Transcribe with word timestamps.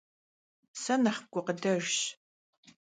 Se 0.81 0.93
nexh 1.03 1.23
gukhıdejjş. 1.31 1.95